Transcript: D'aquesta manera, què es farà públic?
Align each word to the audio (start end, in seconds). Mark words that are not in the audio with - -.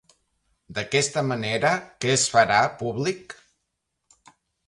D'aquesta 0.77 1.23
manera, 1.31 1.73
què 2.05 2.09
es 2.15 2.25
farà 2.37 2.61
públic? 2.81 3.37